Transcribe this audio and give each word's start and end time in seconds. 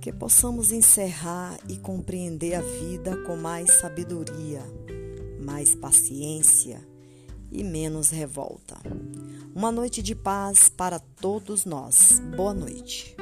Que 0.00 0.10
possamos 0.12 0.72
encerrar 0.72 1.58
e 1.68 1.76
compreender 1.76 2.54
a 2.54 2.62
vida 2.62 3.16
com 3.26 3.36
mais 3.36 3.70
sabedoria, 3.80 4.62
mais 5.40 5.74
paciência 5.74 6.80
e 7.52 7.62
menos 7.62 8.08
revolta. 8.08 8.78
Uma 9.54 9.70
noite 9.70 10.02
de 10.02 10.14
paz 10.14 10.70
para 10.70 10.98
todos 10.98 11.66
nós. 11.66 12.20
Boa 12.34 12.54
noite. 12.54 13.14